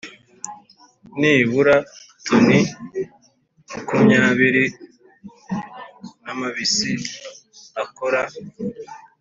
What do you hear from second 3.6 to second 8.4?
makumyabiri n amabisi akora